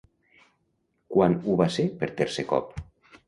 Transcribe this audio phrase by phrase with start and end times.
[1.15, 2.73] Quan ho va ser per tercer cop?